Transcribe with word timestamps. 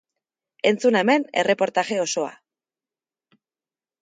Entzun 0.69 0.97
hemen 1.01 1.27
erreportaje 1.43 2.01
osoa! 2.07 2.33